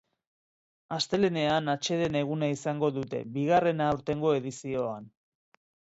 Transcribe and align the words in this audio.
Astelehenean 0.95 1.69
atseden 1.73 2.17
eguna 2.21 2.49
izango 2.55 2.91
dute, 2.97 3.19
bigarrena 3.37 3.91
aurtengo 3.93 4.37
edizioan. 4.39 5.11